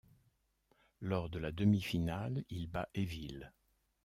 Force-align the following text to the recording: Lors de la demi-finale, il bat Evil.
Lors 1.01 1.29
de 1.29 1.37
la 1.37 1.51
demi-finale, 1.51 2.43
il 2.49 2.65
bat 2.65 2.89
Evil. 2.95 3.51